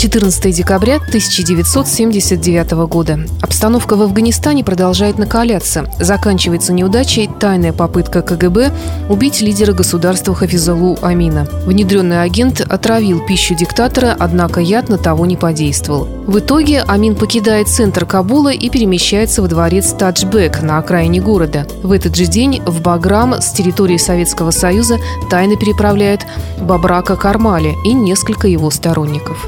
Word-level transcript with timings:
14 0.00 0.56
декабря 0.56 0.96
1979 0.96 2.70
года. 2.88 3.20
Обстановка 3.42 3.96
в 3.96 4.02
Афганистане 4.02 4.64
продолжает 4.64 5.18
накаляться. 5.18 5.90
Заканчивается 6.00 6.72
неудачей 6.72 7.28
тайная 7.38 7.74
попытка 7.74 8.22
КГБ 8.22 8.72
убить 9.10 9.42
лидера 9.42 9.74
государства 9.74 10.34
Хафизалу 10.34 10.96
Амина. 11.02 11.46
Внедренный 11.66 12.22
агент 12.22 12.62
отравил 12.62 13.20
пищу 13.26 13.54
диктатора, 13.54 14.16
однако 14.18 14.60
яд 14.60 14.88
на 14.88 14.96
того 14.96 15.26
не 15.26 15.36
подействовал. 15.36 16.08
В 16.26 16.38
итоге 16.38 16.80
Амин 16.80 17.14
покидает 17.14 17.68
центр 17.68 18.06
Кабула 18.06 18.54
и 18.54 18.70
перемещается 18.70 19.42
во 19.42 19.48
дворец 19.48 19.92
Таджбек 19.92 20.62
на 20.62 20.78
окраине 20.78 21.20
города. 21.20 21.66
В 21.82 21.92
этот 21.92 22.16
же 22.16 22.24
день 22.24 22.62
в 22.64 22.80
Баграм 22.80 23.34
с 23.34 23.52
территории 23.52 23.98
Советского 23.98 24.50
Союза 24.50 24.96
тайно 25.28 25.56
переправляет 25.56 26.20
Бабрака 26.58 27.16
Кармали 27.16 27.74
и 27.84 27.92
несколько 27.92 28.48
его 28.48 28.70
сторонников. 28.70 29.46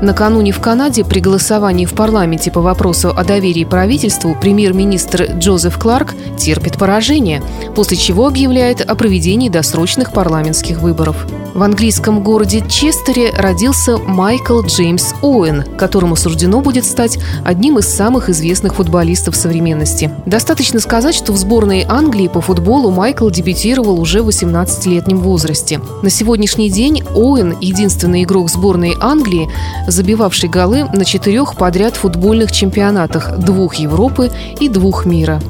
Накануне 0.00 0.52
в 0.52 0.60
Канаде 0.60 1.04
при 1.04 1.20
голосовании 1.20 1.84
в 1.84 1.94
парламенте 1.94 2.50
по 2.50 2.60
вопросу 2.60 3.10
о 3.10 3.24
доверии 3.24 3.64
правительству 3.64 4.36
премьер-министр 4.40 5.32
Джозеф 5.38 5.78
Кларк 5.78 6.14
терпит 6.36 6.78
поражение, 6.78 7.42
после 7.74 7.96
чего 7.96 8.26
объявляет 8.26 8.80
о 8.80 8.94
проведении 8.94 9.48
досрочных 9.48 10.12
парламентских 10.12 10.80
выборов. 10.80 11.26
В 11.54 11.62
английском 11.62 12.22
городе 12.22 12.62
Честере 12.68 13.32
родился 13.36 13.96
Майкл 13.96 14.60
Джеймс 14.62 15.14
Оуэн, 15.22 15.64
которому 15.76 16.14
суждено 16.14 16.60
будет 16.60 16.84
стать 16.84 17.18
одним 17.44 17.78
из 17.78 17.88
самых 17.88 18.28
известных 18.28 18.76
футболистов 18.76 19.34
современности. 19.34 20.12
Достаточно 20.24 20.78
сказать, 20.78 21.16
что 21.16 21.32
в 21.32 21.36
сборной 21.36 21.84
Англии 21.88 22.28
по 22.28 22.40
футболу 22.40 22.92
Майкл 22.92 23.28
дебютировал 23.30 23.98
уже 23.98 24.22
в 24.22 24.28
18-летнем 24.28 25.18
возрасте. 25.18 25.80
На 26.02 26.10
сегодняшний 26.10 26.70
день 26.70 27.02
Оуэн– 27.14 27.56
единственный 27.60 28.22
игрок 28.22 28.50
сборной 28.50 28.94
Англии, 29.00 29.48
забивавший 29.86 30.48
голы 30.48 30.84
на 30.92 31.04
четырех 31.04 31.56
подряд 31.56 31.96
футбольных 31.96 32.52
чемпионатах– 32.52 33.38
двух 33.38 33.76
Европы 33.76 34.30
и 34.60 34.68
двух 34.68 35.06
мира. 35.06 35.40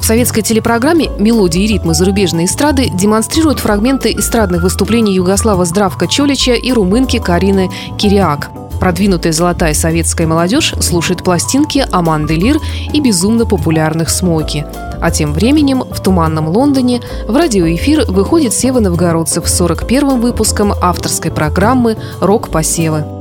В 0.00 0.04
советской 0.04 0.42
телепрограмме 0.42 1.10
«Мелодии 1.18 1.64
и 1.64 1.66
ритмы 1.66 1.94
зарубежной 1.94 2.44
эстрады» 2.44 2.90
демонстрируют 2.90 3.58
фрагменты 3.58 4.12
эстрадных 4.12 4.62
выступлений 4.62 5.14
Югослава 5.14 5.64
Здравка 5.64 6.06
Чолича 6.06 6.52
и 6.52 6.72
румынки 6.72 7.18
Карины 7.18 7.70
Кириак. 7.98 8.50
Продвинутая 8.78 9.32
золотая 9.32 9.74
советская 9.74 10.26
молодежь 10.26 10.74
слушает 10.80 11.24
пластинки 11.24 11.84
Аманды 11.90 12.34
Лир 12.34 12.58
и 12.92 13.00
безумно 13.00 13.46
популярных 13.46 14.10
Смоки. 14.10 14.64
А 15.00 15.10
тем 15.10 15.32
временем 15.32 15.82
в 15.82 16.00
туманном 16.00 16.48
Лондоне 16.48 17.00
в 17.26 17.34
радиоэфир 17.34 18.04
выходит 18.08 18.52
Сева 18.52 18.80
Новгородцев 18.80 19.48
с 19.48 19.60
41-м 19.60 20.20
выпуском 20.20 20.72
авторской 20.80 21.30
программы 21.30 21.96
«Рок-посевы». 22.20 23.15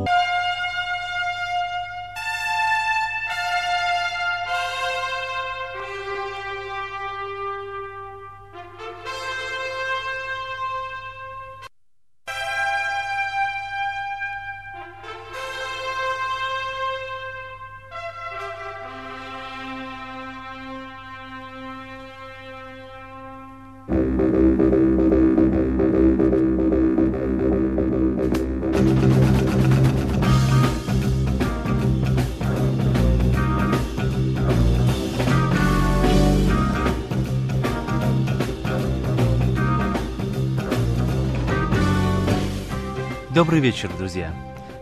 Добрый 43.46 43.62
вечер, 43.62 43.96
друзья. 43.96 44.34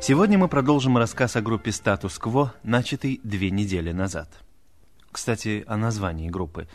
Сегодня 0.01 0.37
мы 0.37 0.47
продолжим 0.47 0.97
рассказ 0.97 1.35
о 1.35 1.41
группе 1.41 1.73
«Статус-кво», 1.73 2.53
начатый 2.63 3.19
две 3.21 3.51
недели 3.51 3.91
назад. 3.91 4.29
Кстати, 5.11 5.65
о 5.67 5.75
названии 5.75 6.29
группы. 6.29 6.69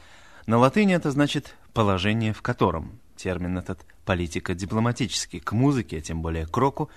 На 0.44 0.58
латыни 0.58 0.94
это 0.94 1.10
значит 1.10 1.56
«положение 1.72 2.34
в 2.34 2.42
котором». 2.42 3.00
Термин 3.16 3.56
этот 3.56 3.86
политико-дипломатический. 4.04 5.40
К 5.40 5.52
музыке, 5.52 5.96
а 5.96 6.00
тем 6.02 6.20
более 6.20 6.46
к 6.46 6.54
року, 6.58 6.90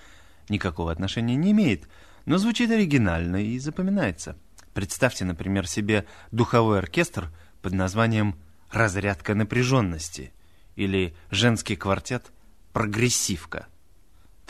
никакого 0.50 0.92
отношения 0.92 1.36
не 1.36 1.52
имеет, 1.52 1.88
но 2.26 2.36
звучит 2.36 2.70
оригинально 2.70 3.36
и 3.36 3.58
запоминается. 3.58 4.36
Представьте, 4.74 5.24
например, 5.24 5.66
себе 5.66 6.04
духовой 6.32 6.80
оркестр 6.80 7.30
под 7.62 7.72
названием 7.72 8.36
«Разрядка 8.70 9.34
напряженности» 9.34 10.34
или 10.76 11.14
женский 11.30 11.76
квартет 11.76 12.30
«Прогрессивка». 12.74 13.68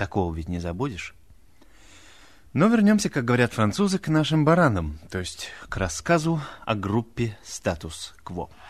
Такого 0.02 0.34
ведь 0.34 0.48
не 0.48 0.58
забудешь. 0.58 1.14
Но 2.52 2.66
вернемся, 2.66 3.08
как 3.08 3.24
говорят 3.24 3.52
французы, 3.52 4.00
к 4.00 4.08
нашим 4.08 4.44
баранам, 4.44 4.98
то 5.12 5.20
есть 5.20 5.50
к 5.68 5.76
рассказу 5.76 6.40
о 6.66 6.74
группе 6.74 7.38
«Статус-кво». 7.44 8.46
Is 8.46 8.61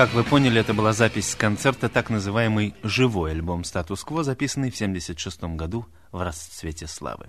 Как 0.00 0.14
вы 0.14 0.24
поняли, 0.24 0.58
это 0.58 0.72
была 0.72 0.94
запись 0.94 1.34
концерта, 1.34 1.90
так 1.90 2.08
называемый 2.08 2.74
«Живой 2.82 3.32
альбом 3.32 3.64
статус-кво», 3.64 4.24
записанный 4.24 4.70
в 4.70 4.74
1976 4.74 5.42
году 5.58 5.84
в 6.10 6.22
расцвете 6.22 6.86
славы. 6.86 7.28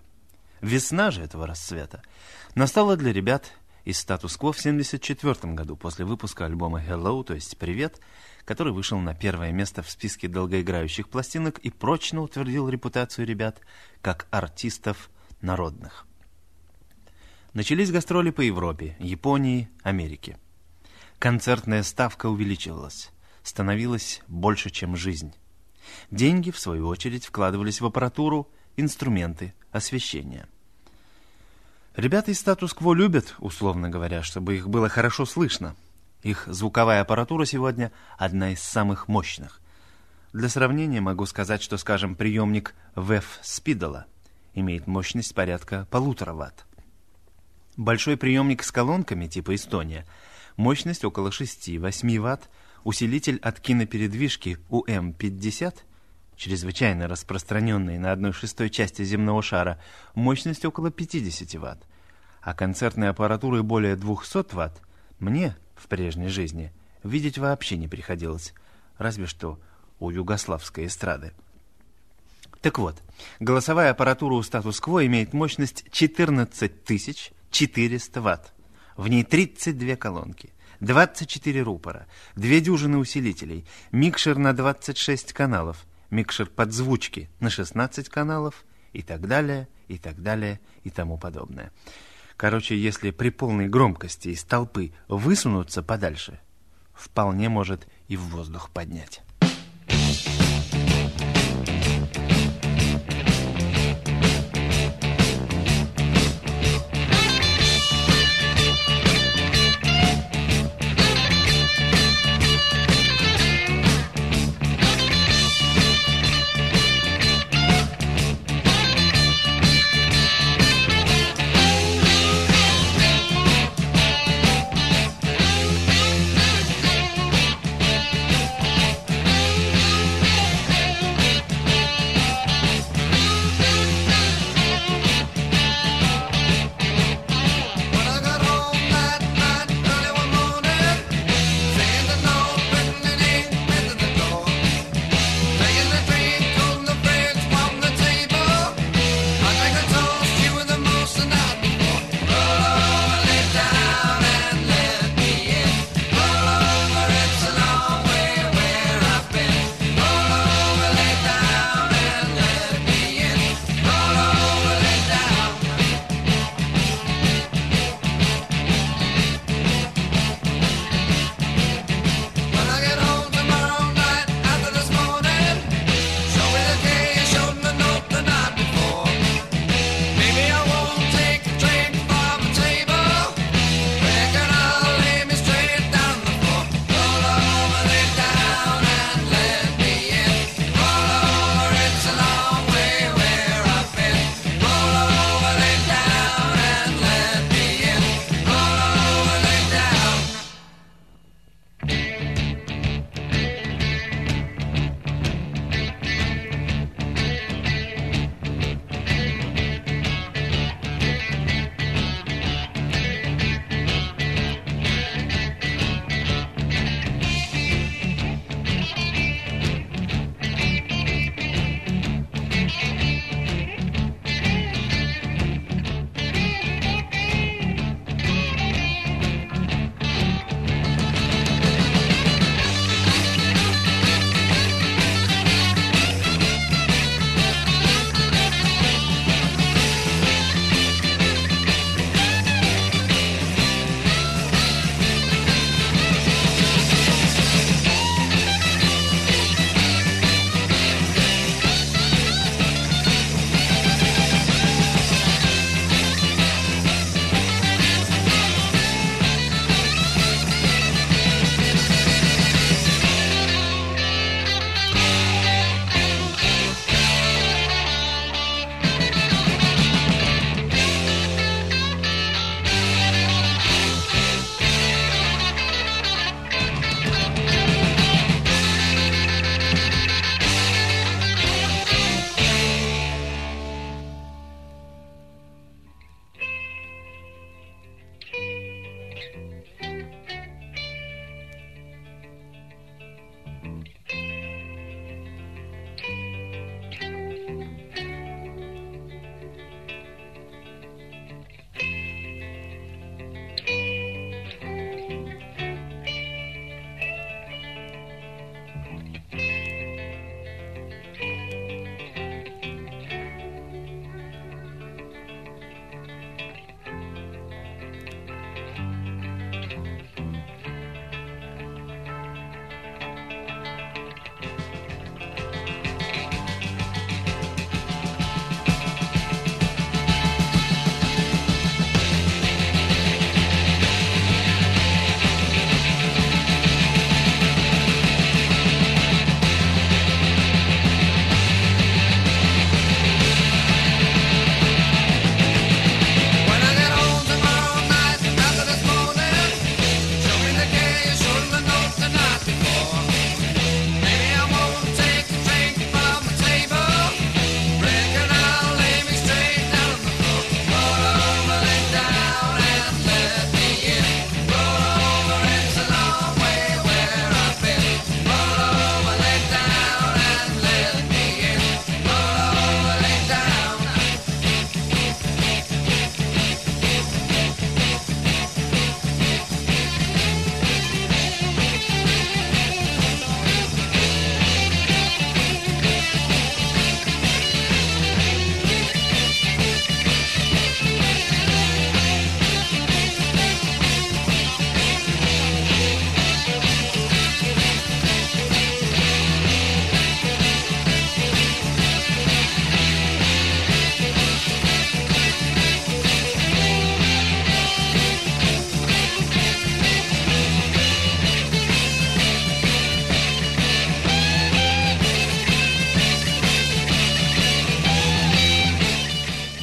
Весна 0.61 1.11
же 1.11 1.21
этого 1.21 1.45
расцвета 1.45 2.01
настала 2.55 2.95
для 2.95 3.11
ребят 3.11 3.51
из 3.83 3.99
статус-кво 3.99 4.53
в 4.53 4.59
1974 4.59 5.53
году 5.53 5.75
после 5.75 6.05
выпуска 6.05 6.45
альбома 6.45 6.81
«Hello», 6.81 7.25
то 7.25 7.33
есть 7.33 7.57
«Привет», 7.57 7.99
который 8.45 8.71
вышел 8.71 8.99
на 8.99 9.13
первое 9.13 9.51
место 9.51 9.83
в 9.83 9.89
списке 9.89 10.29
долгоиграющих 10.29 11.09
пластинок 11.09 11.59
и 11.59 11.71
прочно 11.71 12.21
утвердил 12.21 12.69
репутацию 12.69 13.27
ребят 13.27 13.59
как 14.01 14.27
артистов 14.31 15.09
народных. 15.41 16.07
Начались 17.53 17.91
гастроли 17.91 18.29
по 18.29 18.39
Европе, 18.39 18.95
Японии, 18.97 19.69
Америке. 19.83 20.37
Концертная 21.21 21.83
ставка 21.83 22.25
увеличивалась, 22.29 23.11
становилась 23.43 24.23
больше, 24.27 24.71
чем 24.71 24.95
жизнь. 24.95 25.35
Деньги, 26.09 26.49
в 26.49 26.57
свою 26.57 26.87
очередь, 26.87 27.27
вкладывались 27.27 27.79
в 27.79 27.85
аппаратуру, 27.85 28.49
инструменты, 28.75 29.53
освещение. 29.71 30.47
Ребята 31.95 32.31
из 32.31 32.39
статус-кво 32.39 32.95
любят, 32.95 33.35
условно 33.37 33.87
говоря, 33.87 34.23
чтобы 34.23 34.55
их 34.55 34.67
было 34.67 34.89
хорошо 34.89 35.27
слышно. 35.27 35.75
Их 36.23 36.47
звуковая 36.47 37.01
аппаратура 37.01 37.45
сегодня 37.45 37.91
одна 38.17 38.53
из 38.53 38.59
самых 38.63 39.07
мощных. 39.07 39.61
Для 40.33 40.49
сравнения 40.49 41.01
могу 41.01 41.27
сказать, 41.27 41.61
что, 41.61 41.77
скажем, 41.77 42.15
приемник 42.15 42.73
VEF 42.95 43.25
Спидола 43.43 44.07
имеет 44.55 44.87
мощность 44.87 45.35
порядка 45.35 45.85
полутора 45.91 46.33
ватт. 46.33 46.65
Большой 47.77 48.17
приемник 48.17 48.63
с 48.63 48.71
колонками 48.71 49.27
типа 49.27 49.53
Эстония– 49.53 50.07
мощность 50.61 51.03
около 51.03 51.29
6-8 51.29 52.19
Вт, 52.19 52.49
усилитель 52.83 53.39
от 53.41 53.59
кинопередвижки 53.59 54.59
УМ-50, 54.69 55.75
чрезвычайно 56.37 57.07
распространенный 57.07 57.97
на 57.97 58.11
одной 58.11 58.31
шестой 58.31 58.69
части 58.69 59.03
земного 59.03 59.41
шара, 59.41 59.81
мощность 60.13 60.63
около 60.63 60.91
50 60.91 61.55
Вт, 61.55 61.83
а 62.41 62.53
концертной 62.53 63.09
аппаратуры 63.09 63.63
более 63.63 63.95
200 63.95 64.53
Вт 64.55 64.81
мне 65.19 65.57
в 65.75 65.87
прежней 65.87 66.29
жизни 66.29 66.71
видеть 67.03 67.37
вообще 67.37 67.77
не 67.77 67.87
приходилось, 67.87 68.53
разве 68.97 69.25
что 69.25 69.59
у 69.99 70.09
югославской 70.09 70.85
эстрады. 70.85 71.33
Так 72.61 72.77
вот, 72.77 73.01
голосовая 73.39 73.91
аппаратура 73.91 74.35
у 74.35 74.43
статус-кво 74.43 75.07
имеет 75.07 75.33
мощность 75.33 75.85
14 75.91 76.85
400 77.49 78.21
Вт. 78.21 78.60
В 78.97 79.07
ней 79.07 79.23
32 79.23 79.95
колонки, 79.95 80.53
24 80.79 81.61
рупора, 81.61 82.07
две 82.35 82.59
дюжины 82.59 82.97
усилителей, 82.97 83.65
микшер 83.91 84.37
на 84.37 84.53
26 84.53 85.33
каналов, 85.33 85.85
микшер 86.09 86.47
подзвучки 86.47 87.29
на 87.39 87.49
16 87.49 88.09
каналов 88.09 88.65
и 88.93 89.01
так 89.01 89.27
далее, 89.27 89.67
и 89.87 89.97
так 89.97 90.21
далее, 90.21 90.59
и 90.83 90.89
тому 90.89 91.17
подобное. 91.17 91.71
Короче, 92.37 92.75
если 92.75 93.11
при 93.11 93.29
полной 93.29 93.67
громкости 93.67 94.29
из 94.29 94.43
толпы 94.43 94.93
высунуться 95.07 95.83
подальше, 95.83 96.39
вполне 96.93 97.49
может 97.49 97.87
и 98.07 98.17
в 98.17 98.21
воздух 98.21 98.71
поднять. 98.71 99.21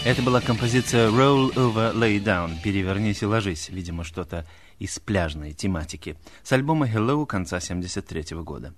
Это 0.09 0.23
была 0.23 0.41
композиция 0.41 1.11
Roll 1.11 1.53
Over 1.53 1.93
Lay 1.93 2.19
Down, 2.19 2.63
перевернись 2.63 3.21
и 3.21 3.27
ложись, 3.27 3.69
видимо, 3.69 4.05
что-то 4.05 4.47
из 4.79 4.99
пляжной 4.99 5.53
тематики, 5.53 6.17
с 6.43 6.51
альбома 6.51 6.89
Hello 6.89 7.27
конца 7.27 7.61
73 7.61 8.35
года. 8.39 8.73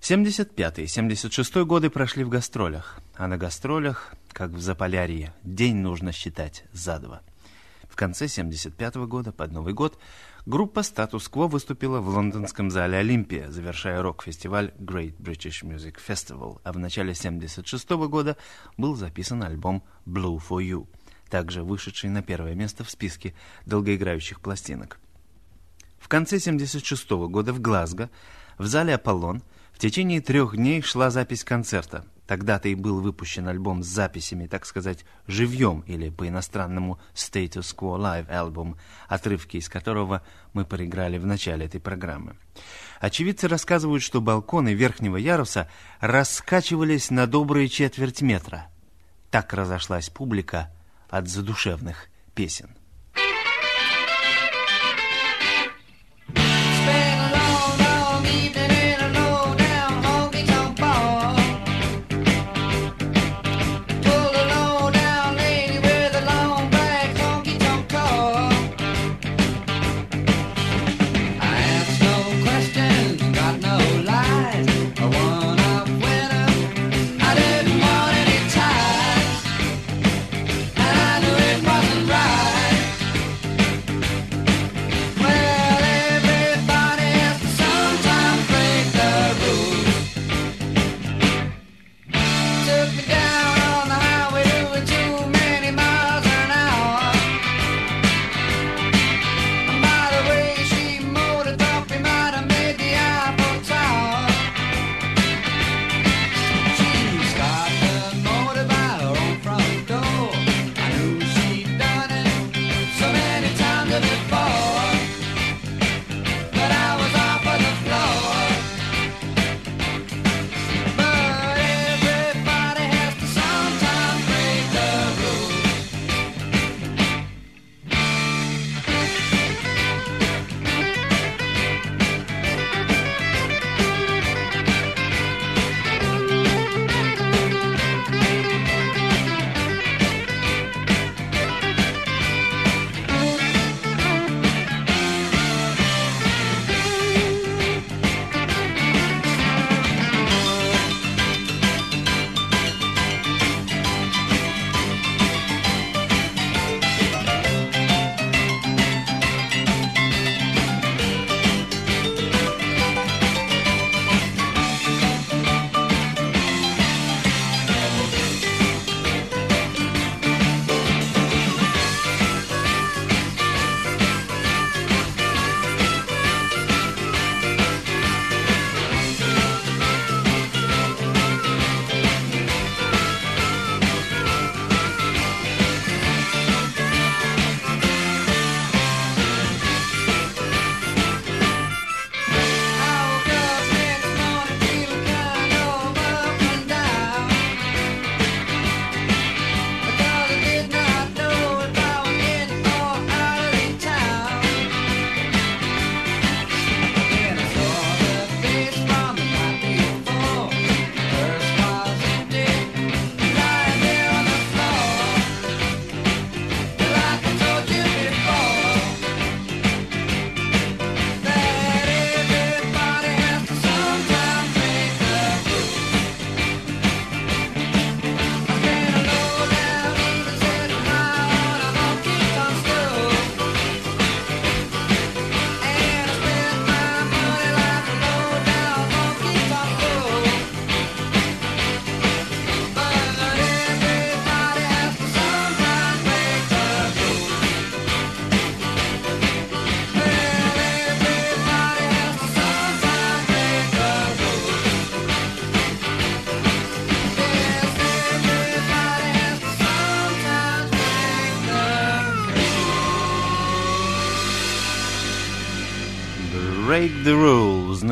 75-76 0.00 1.64
годы 1.66 1.90
прошли 1.90 2.24
в 2.24 2.30
гастролях, 2.30 3.02
а 3.16 3.26
на 3.26 3.36
гастролях, 3.36 4.14
как 4.32 4.52
в 4.52 4.60
Заполярье, 4.62 5.34
день 5.44 5.76
нужно 5.76 6.10
считать 6.10 6.64
за 6.72 6.98
два. 6.98 7.20
В 7.90 7.94
конце 7.94 8.26
75 8.26 8.94
года, 8.94 9.32
под 9.32 9.52
Новый 9.52 9.74
год, 9.74 9.98
группа 10.46 10.80
Quo 10.80 11.48
выступила 11.48 12.00
в 12.00 12.08
лондонском 12.08 12.70
зале 12.70 12.98
Олимпия, 12.98 13.50
завершая 13.50 14.02
рок-фестиваль 14.02 14.72
Great 14.78 15.16
British 15.18 15.62
Music 15.62 15.96
Festival, 16.06 16.60
а 16.64 16.72
в 16.72 16.78
начале 16.78 17.14
76 17.14 17.90
года 17.90 18.36
был 18.76 18.96
записан 18.96 19.42
альбом 19.42 19.82
Blue 20.06 20.38
for 20.38 20.58
You, 20.62 20.86
также 21.28 21.62
вышедший 21.62 22.10
на 22.10 22.22
первое 22.22 22.54
место 22.54 22.84
в 22.84 22.90
списке 22.90 23.34
долгоиграющих 23.66 24.40
пластинок. 24.40 24.98
В 25.98 26.08
конце 26.08 26.38
76 26.38 27.10
года 27.10 27.52
в 27.52 27.60
Глазго, 27.60 28.10
в 28.58 28.66
зале 28.66 28.94
«Аполлон», 28.94 29.42
в 29.72 29.78
течение 29.78 30.20
трех 30.20 30.56
дней 30.56 30.82
шла 30.82 31.10
запись 31.10 31.44
концерта. 31.44 32.04
Тогда-то 32.30 32.68
и 32.68 32.76
был 32.76 33.00
выпущен 33.00 33.48
альбом 33.48 33.82
с 33.82 33.88
записями, 33.88 34.46
так 34.46 34.64
сказать, 34.64 35.04
живьем, 35.26 35.80
или 35.88 36.10
по-иностранному 36.10 37.00
Status 37.12 37.74
Quo 37.74 37.98
Live 37.98 38.30
альбом, 38.30 38.76
отрывки 39.08 39.56
из 39.56 39.68
которого 39.68 40.22
мы 40.52 40.64
проиграли 40.64 41.18
в 41.18 41.26
начале 41.26 41.66
этой 41.66 41.80
программы. 41.80 42.36
Очевидцы 43.00 43.48
рассказывают, 43.48 44.04
что 44.04 44.20
балконы 44.20 44.74
верхнего 44.74 45.16
яруса 45.16 45.68
раскачивались 45.98 47.10
на 47.10 47.26
добрые 47.26 47.68
четверть 47.68 48.22
метра. 48.22 48.68
Так 49.32 49.52
разошлась 49.52 50.08
публика 50.08 50.72
от 51.08 51.26
задушевных 51.26 52.06
песен. 52.36 52.76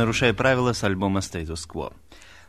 Нарушая 0.08 0.32
правила 0.32 0.72
с 0.72 0.82
альбома 0.84 1.20
Status 1.20 1.68
Quo. 1.68 1.92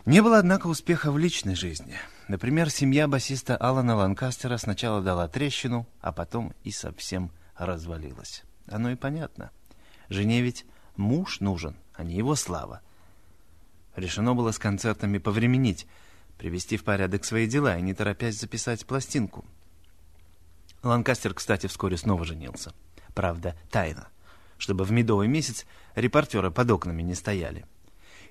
Не 0.06 0.22
было, 0.22 0.38
однако, 0.38 0.68
успеха 0.68 1.12
в 1.12 1.18
личной 1.18 1.56
жизни. 1.56 1.96
Например, 2.28 2.70
семья 2.70 3.08
басиста 3.08 3.58
Алана 3.58 3.96
Ланкастера 3.96 4.58
сначала 4.58 5.02
дала 5.02 5.28
трещину, 5.28 5.88
а 6.02 6.12
потом 6.12 6.54
и 6.64 6.70
совсем 6.70 7.32
развалилась. 7.58 8.44
Оно 8.68 8.92
и 8.92 8.96
понятно. 8.96 9.50
Жене 10.08 10.42
ведь 10.42 10.66
муж 10.98 11.40
нужен, 11.40 11.76
а 11.96 12.04
не 12.04 12.14
его 12.14 12.36
слава. 12.36 12.82
Решено 13.96 14.36
было 14.36 14.52
с 14.52 14.60
концертами 14.60 15.18
повременить, 15.18 15.88
привести 16.38 16.78
в 16.78 16.84
порядок 16.84 17.26
свои 17.26 17.48
дела 17.48 17.76
и 17.80 17.82
не 17.82 17.96
торопясь 17.96 18.40
записать 18.40 18.86
пластинку. 18.86 19.46
Ланкастер, 20.84 21.34
кстати, 21.34 21.66
вскоре 21.66 21.98
снова 21.98 22.24
женился. 22.24 22.72
Правда, 23.16 23.56
тайно, 23.72 24.10
чтобы 24.58 24.84
в 24.84 24.92
медовый 24.92 25.28
месяц 25.28 25.66
репортеры 25.96 26.52
под 26.52 26.72
окнами 26.72 27.02
не 27.02 27.16
стояли. 27.16 27.66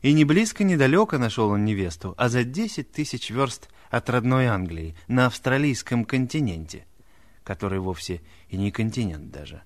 И 0.03 0.13
ни 0.13 0.25
близко, 0.25 0.65
ни 0.65 0.77
далеко 0.77 1.19
нашел 1.19 1.51
он 1.51 1.65
невесту, 1.65 2.15
а 2.19 2.29
за 2.29 2.45
10 2.45 2.93
тысяч 2.93 3.31
верст 3.31 3.69
от 3.91 4.11
родной 4.11 4.47
Англии, 4.47 4.97
на 5.09 5.27
австралийском 5.27 6.05
континенте, 6.05 6.85
который 7.43 7.79
вовсе 7.79 8.21
и 8.49 8.57
не 8.57 8.71
континент 8.71 9.31
даже. 9.31 9.63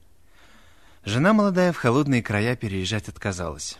Жена 1.05 1.33
молодая 1.33 1.73
в 1.73 1.77
холодные 1.77 2.23
края 2.23 2.55
переезжать 2.55 3.09
отказалась. 3.09 3.79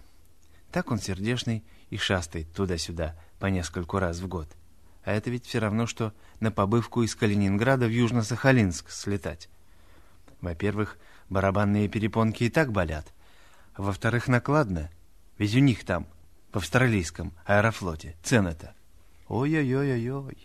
Так 0.73 0.91
он 0.91 0.99
сердешный 0.99 1.63
и 1.91 1.97
шастает 1.97 2.53
туда-сюда 2.53 3.15
по 3.39 3.47
нескольку 3.47 3.99
раз 3.99 4.19
в 4.19 4.29
год. 4.29 4.49
А 5.05 5.13
это 5.13 5.31
ведь 5.31 5.47
все 5.47 5.59
равно, 5.59 5.87
что 5.87 6.13
на 6.41 6.51
побывку 6.51 7.03
из 7.03 7.15
Калининграда 7.15 7.87
в 7.87 7.91
Южно-Сахалинск 7.91 8.91
слетать. 8.91 9.49
Во-первых, 10.41 10.99
барабанные 11.29 11.89
перепонки 11.89 12.45
и 12.45 12.51
так 12.51 12.73
болят. 12.73 13.13
Во-вторых, 13.77 14.29
накладно. 14.29 14.91
Ведь 15.39 15.55
у 15.55 15.61
них 15.61 15.85
там, 15.85 16.07
в 16.53 16.57
австралийском 16.57 17.33
аэрофлоте, 17.47 18.17
цены-то. 18.23 18.75
Ой-ой-ой-ой-ой. 19.29 20.37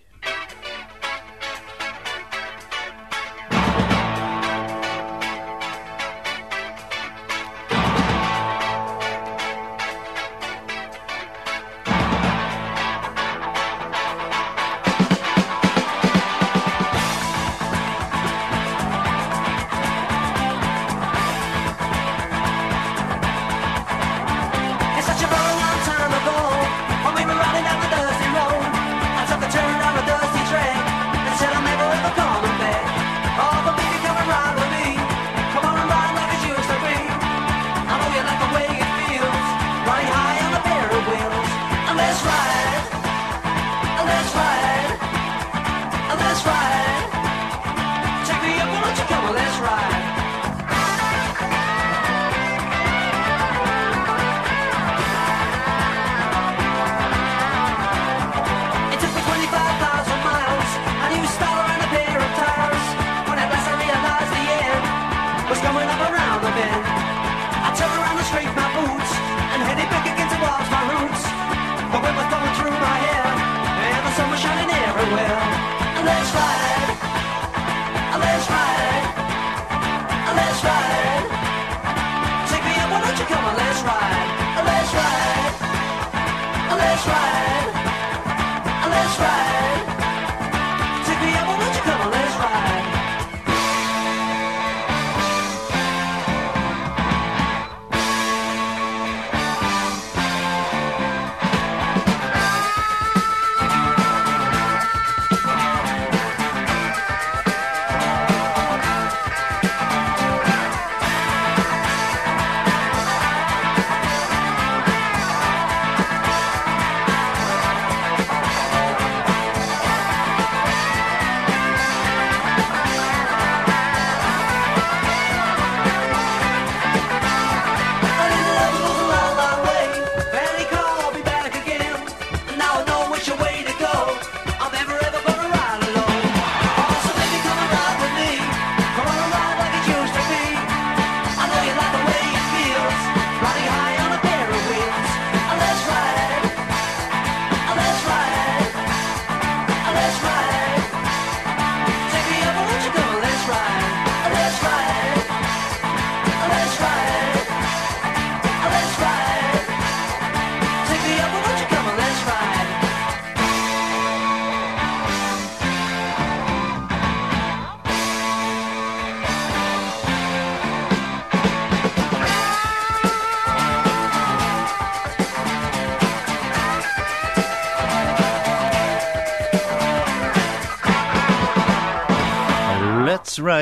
fly. 76.43 76.82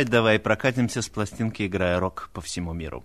Ride, 0.02 0.10
давай 0.10 0.40
прокатимся 0.40 1.02
с 1.02 1.10
пластинки, 1.10 1.68
играя 1.68 2.00
рок 2.00 2.32
по 2.34 2.42
всему 2.42 2.74
миру. 2.74 3.04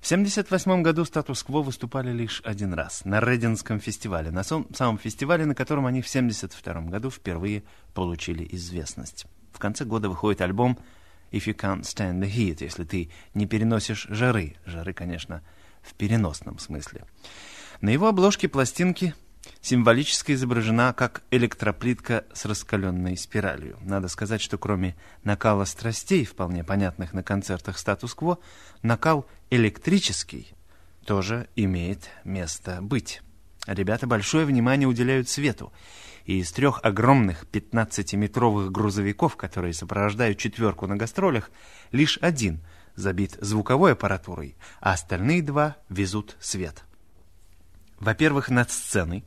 В 0.00 0.06
1978 0.06 0.82
году 0.82 1.04
статус-кво 1.04 1.62
выступали 1.62 2.12
лишь 2.12 2.42
один 2.44 2.74
раз 2.74 3.04
на 3.06 3.20
Рединском 3.20 3.80
фестивале, 3.80 4.30
на 4.30 4.42
самом 4.42 4.98
фестивале, 4.98 5.46
на 5.46 5.54
котором 5.54 5.86
они 5.86 6.02
в 6.02 6.08
1972 6.08 6.90
году 6.90 7.10
впервые 7.10 7.62
получили 7.94 8.46
известность. 8.52 9.26
В 9.52 9.58
конце 9.58 9.84
года 9.84 10.10
выходит 10.10 10.42
альбом 10.42 10.78
If 11.32 11.46
You 11.46 11.56
Can't 11.56 11.82
Stand 11.82 12.20
the 12.20 12.30
Heat, 12.30 12.58
если 12.60 12.84
ты 12.84 13.10
не 13.32 13.46
переносишь 13.46 14.06
жары. 14.10 14.56
Жары, 14.66 14.92
конечно, 14.92 15.42
в 15.82 15.94
переносном 15.94 16.58
смысле. 16.58 17.04
На 17.80 17.88
его 17.88 18.08
обложке 18.08 18.48
пластинки 18.48 19.14
символически 19.66 20.32
изображена 20.32 20.92
как 20.92 21.22
электроплитка 21.32 22.24
с 22.32 22.44
раскаленной 22.44 23.16
спиралью. 23.16 23.76
Надо 23.80 24.06
сказать, 24.06 24.40
что 24.40 24.58
кроме 24.58 24.94
накала 25.24 25.64
страстей, 25.64 26.24
вполне 26.24 26.62
понятных 26.62 27.12
на 27.12 27.24
концертах 27.24 27.76
статус-кво, 27.76 28.38
накал 28.82 29.26
электрический 29.50 30.54
тоже 31.04 31.48
имеет 31.56 32.10
место 32.22 32.78
быть. 32.80 33.22
Ребята 33.66 34.06
большое 34.06 34.46
внимание 34.46 34.86
уделяют 34.86 35.28
свету. 35.28 35.72
И 36.26 36.38
из 36.38 36.52
трех 36.52 36.78
огромных 36.84 37.44
15-метровых 37.50 38.70
грузовиков, 38.70 39.34
которые 39.34 39.74
сопровождают 39.74 40.38
четверку 40.38 40.86
на 40.86 40.96
гастролях, 40.96 41.50
лишь 41.90 42.18
один 42.22 42.60
забит 42.94 43.36
звуковой 43.40 43.92
аппаратурой, 43.92 44.56
а 44.80 44.92
остальные 44.92 45.42
два 45.42 45.76
везут 45.88 46.36
свет. 46.38 46.84
Во-первых, 47.98 48.50
над 48.50 48.70
сценой, 48.70 49.24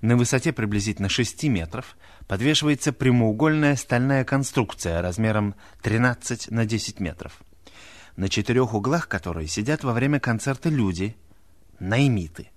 на 0.00 0.16
высоте 0.16 0.52
приблизительно 0.52 1.08
6 1.08 1.44
метров, 1.44 1.96
подвешивается 2.26 2.92
прямоугольная 2.92 3.76
стальная 3.76 4.24
конструкция 4.24 5.02
размером 5.02 5.54
13 5.82 6.50
на 6.50 6.64
10 6.64 7.00
метров, 7.00 7.40
на 8.16 8.28
четырех 8.28 8.74
углах 8.74 9.08
которой 9.08 9.46
сидят 9.46 9.84
во 9.84 9.92
время 9.92 10.18
концерта 10.18 10.68
люди, 10.70 11.16
наймиты, 11.78 12.50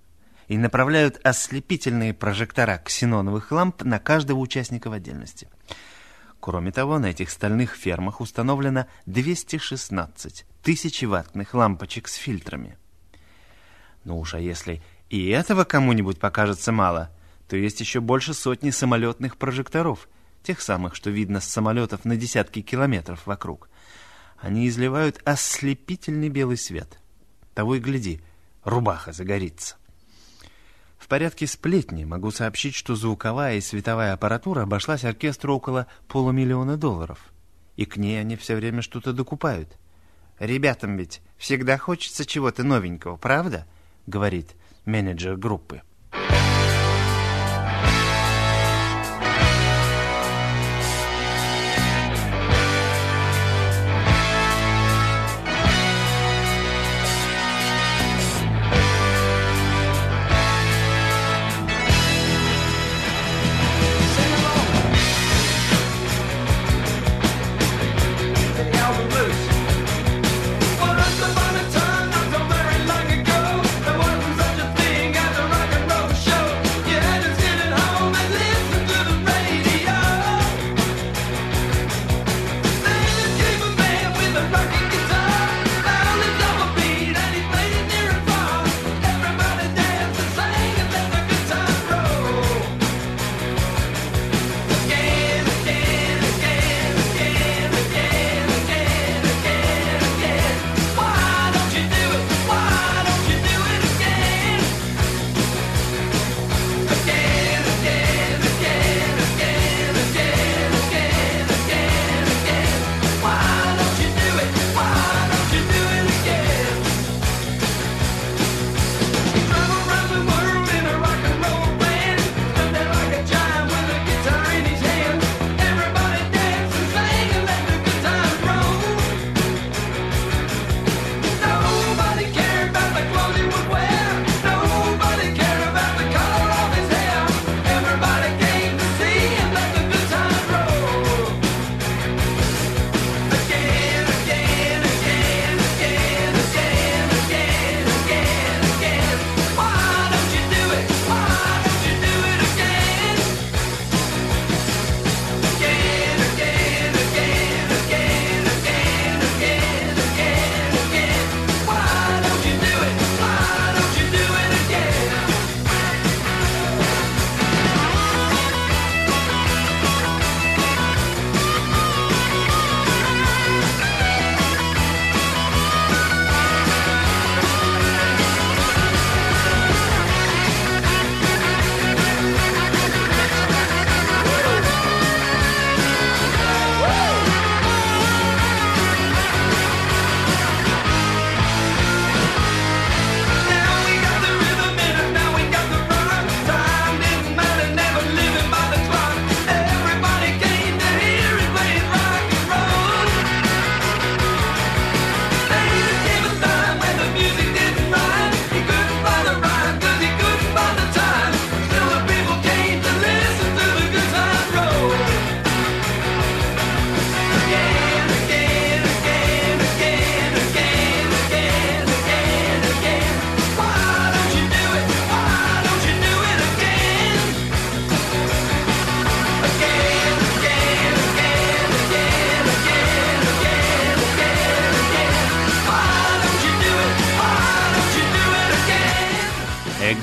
и 0.48 0.58
направляют 0.58 1.20
ослепительные 1.24 2.12
прожектора 2.12 2.78
ксеноновых 2.78 3.52
ламп 3.52 3.84
на 3.84 3.98
каждого 3.98 4.38
участника 4.38 4.90
в 4.90 4.92
отдельности. 4.92 5.48
Кроме 6.40 6.72
того, 6.72 6.98
на 6.98 7.06
этих 7.06 7.30
стальных 7.30 7.74
фермах 7.74 8.20
установлено 8.20 8.86
216 9.06 10.46
тысячеваттных 10.62 11.54
лампочек 11.54 12.08
с 12.08 12.14
фильтрами. 12.14 12.78
Ну 14.04 14.18
уж 14.18 14.34
а 14.34 14.40
если 14.40 14.82
и 15.10 15.28
этого 15.28 15.64
кому-нибудь 15.64 16.20
покажется 16.20 16.70
мало, 16.70 17.10
то 17.48 17.56
есть 17.56 17.80
еще 17.80 18.00
больше 18.00 18.32
сотни 18.32 18.70
самолетных 18.70 19.36
прожекторов, 19.36 20.08
тех 20.44 20.60
самых, 20.60 20.94
что 20.94 21.10
видно 21.10 21.40
с 21.40 21.44
самолетов 21.46 22.04
на 22.04 22.16
десятки 22.16 22.62
километров 22.62 23.26
вокруг. 23.26 23.68
Они 24.38 24.68
изливают 24.68 25.20
ослепительный 25.24 26.28
белый 26.28 26.56
свет. 26.56 26.98
Того 27.54 27.74
и 27.74 27.80
гляди, 27.80 28.20
рубаха 28.62 29.12
загорится. 29.12 29.76
В 30.96 31.08
порядке 31.08 31.48
сплетни 31.48 32.04
могу 32.04 32.30
сообщить, 32.30 32.76
что 32.76 32.94
звуковая 32.94 33.56
и 33.56 33.60
световая 33.60 34.12
аппаратура 34.12 34.62
обошлась 34.62 35.04
оркестру 35.04 35.56
около 35.56 35.88
полумиллиона 36.06 36.76
долларов. 36.76 37.18
И 37.74 37.84
к 37.84 37.96
ней 37.96 38.20
они 38.20 38.36
все 38.36 38.54
время 38.54 38.80
что-то 38.80 39.12
докупают. 39.12 39.76
«Ребятам 40.38 40.96
ведь 40.96 41.20
всегда 41.36 41.78
хочется 41.78 42.24
чего-то 42.24 42.62
новенького, 42.62 43.16
правда?»— 43.16 43.66
говорит 44.06 44.54
менеджер 44.90 45.36
группы. 45.36 45.82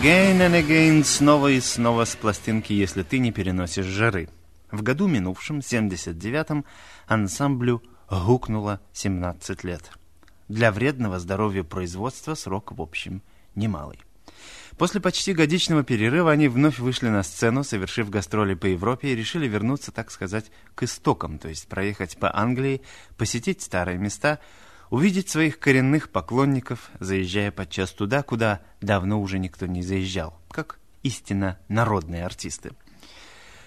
Again? 0.08 0.40
And 0.40 0.54
again, 0.54 1.04
снова 1.04 1.50
и 1.50 1.60
снова 1.60 2.06
с 2.06 2.16
пластинки, 2.16 2.72
если 2.72 3.04
ты 3.04 3.20
не 3.20 3.34
переносишь 3.34 3.86
жары. 3.86 4.30
В 4.72 4.82
году 4.82 5.08
минувшем, 5.08 5.60
79-м, 5.60 6.64
ансамблю 7.08 7.84
гукнуло 8.10 8.80
17 8.94 9.66
лет. 9.66 9.92
Для 10.48 10.72
вредного 10.72 11.20
здоровью 11.20 11.66
производства 11.66 12.36
срок, 12.36 12.72
в 12.72 12.82
общем, 12.82 13.22
немалый. 13.56 14.00
После 14.78 15.02
почти 15.02 15.34
годичного 15.34 15.84
перерыва 15.84 16.32
они 16.32 16.48
вновь 16.48 16.80
вышли 16.80 17.10
на 17.10 17.24
сцену, 17.24 17.66
совершив 17.66 18.10
гастроли 18.10 18.54
по 18.54 18.68
Европе 18.68 19.10
и 19.10 19.16
решили 19.16 19.48
вернуться, 19.48 19.92
так 19.92 20.10
сказать, 20.12 20.46
к 20.76 20.84
истокам, 20.84 21.38
то 21.38 21.50
есть 21.50 21.68
проехать 21.68 22.18
по 22.18 22.34
Англии, 22.34 22.82
посетить 23.18 23.62
старые 23.62 23.98
места, 23.98 24.40
увидеть 24.90 25.30
своих 25.30 25.60
коренных 25.60 26.10
поклонников, 26.10 26.90
заезжая 27.00 27.52
подчас 27.52 27.92
туда, 27.92 28.24
куда 28.24 28.62
давно 28.82 29.22
уже 29.22 29.40
никто 29.40 29.66
не 29.66 29.82
заезжал, 29.82 30.40
как 30.50 30.80
истинно 31.04 31.58
народные 31.68 32.26
артисты. 32.26 32.72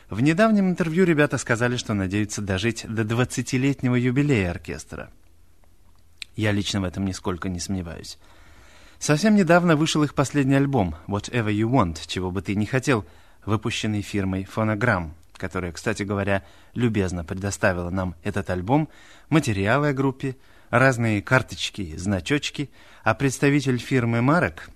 В 0.09 0.21
недавнем 0.21 0.69
интервью 0.69 1.05
ребята 1.05 1.39
сказали, 1.39 1.77
что 1.77 1.95
надеются 1.95 2.43
дожить 2.43 2.85
до 2.89 3.03
20-летнего 3.03 3.95
юбилея 3.95 4.51
оркестра. 4.51 5.11
Я 6.35 6.53
лично 6.53 6.81
в 6.81 6.85
этом 6.85 7.05
нисколько 7.05 7.49
не 7.49 7.61
сомневаюсь. 7.61 8.19
Совсем 8.99 9.35
недавно 9.35 9.77
вышел 9.77 10.03
их 10.03 10.15
последний 10.15 10.57
альбом 10.57 10.97
«Whatever 11.07 11.53
You 11.53 11.71
Want», 11.71 12.01
«Чего 12.07 12.31
бы 12.31 12.43
ты 12.43 12.55
ни 12.55 12.65
хотел», 12.65 13.07
выпущенный 13.47 14.03
фирмой 14.03 14.47
Phonogram, 14.53 15.13
которая, 15.37 15.73
кстати 15.73 16.03
говоря, 16.03 16.45
любезно 16.75 17.25
предоставила 17.25 17.91
нам 17.91 18.15
этот 18.23 18.51
альбом, 18.51 18.89
материалы 19.29 19.89
о 19.89 19.93
группе, 19.93 20.37
разные 20.71 21.21
карточки, 21.21 21.97
значочки, 21.97 22.71
а 23.03 23.15
представитель 23.15 23.79
фирмы 23.79 24.23
«Марок» 24.23 24.71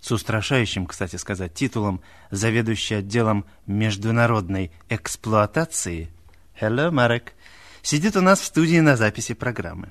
с 0.00 0.12
устрашающим, 0.12 0.86
кстати 0.86 1.16
сказать, 1.16 1.54
титулом 1.54 2.00
заведующий 2.30 2.96
отделом 2.96 3.44
международной 3.66 4.70
эксплуатации 4.88 6.10
«Hello, 6.60 6.90
Марек» 6.90 7.32
сидит 7.82 8.16
у 8.16 8.20
нас 8.20 8.40
в 8.40 8.44
студии 8.44 8.80
на 8.80 8.96
записи 8.96 9.34
программы. 9.34 9.90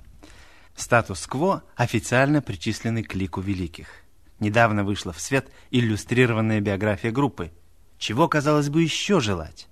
Статус-кво 0.75 1.63
официально 1.75 2.41
причисленный 2.41 3.03
к 3.03 3.15
лику 3.15 3.41
великих. 3.41 3.87
Недавно 4.39 4.83
вышла 4.83 5.11
в 5.11 5.19
свет 5.19 5.49
иллюстрированная 5.71 6.61
биография 6.61 7.11
группы. 7.11 7.51
Чего, 7.97 8.27
казалось 8.27 8.69
бы, 8.69 8.83
еще 8.83 9.19
желать? 9.19 9.67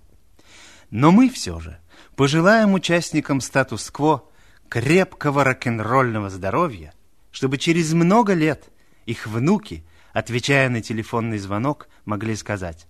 Но 0.89 1.11
мы 1.11 1.29
все 1.29 1.59
же 1.59 1.79
пожелаем 2.15 2.73
участникам 2.73 3.41
статус-кво 3.41 4.27
крепкого 4.69 5.43
рок-н-ролльного 5.43 6.29
здоровья, 6.29 6.93
чтобы 7.31 7.57
через 7.57 7.93
много 7.93 8.33
лет 8.33 8.69
их 9.05 9.27
внуки, 9.27 9.83
отвечая 10.13 10.69
на 10.69 10.81
телефонный 10.81 11.37
звонок, 11.37 11.87
могли 12.05 12.35
сказать 12.35 12.87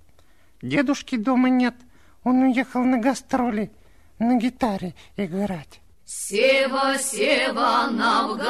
Дедушки 0.62 1.16
дома 1.18 1.50
нет. 1.50 1.76
Он 2.24 2.44
уехал 2.44 2.84
на 2.84 2.98
гастроли 2.98 3.72
на 4.20 4.38
гитаре 4.40 4.96
играть. 5.18 5.82
Сева, 6.06 6.98
Сева, 6.98 7.90
новгородцы, 7.92 8.46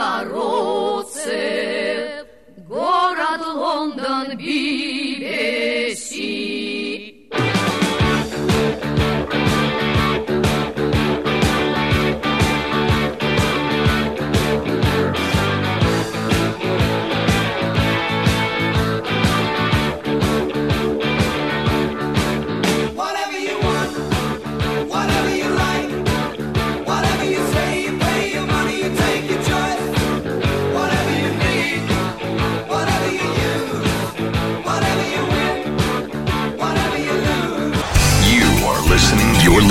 город 2.67 3.41
Лондон, 3.41 4.31
BBC. 4.38 5.65